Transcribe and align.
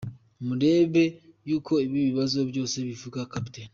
Mbere 0.53 1.01
y’uko 1.47 1.71
ibi 1.85 1.99
bibazo 2.07 2.39
byose 2.49 2.75
bivuka, 2.87 3.19
Capt. 3.31 3.55